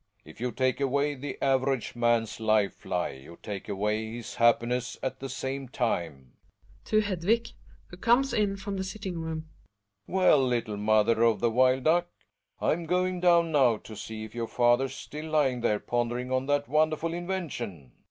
[0.25, 5.19] If you take away the average man's life lie you take away his happiness at
[5.19, 6.31] the same time.
[6.85, 7.51] {To Hedvig,
[7.89, 9.49] who comei^ in from the sitting room.)
[10.07, 12.07] Well, little mot her of the wild duck.
[12.59, 16.47] I'm going down now to see if our father's still tying there pon dering on
[16.47, 17.91] that wonderful invention.